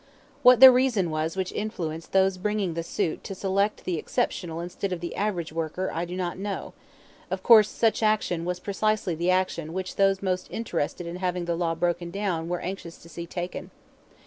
[0.41, 4.91] What the reason was which influenced those bringing the suit to select the exceptional instead
[4.91, 6.73] of the average worker I do not know;
[7.29, 11.55] of course such action was precisely the action which those most interested in having the
[11.55, 13.69] law broken down were anxious to see taken.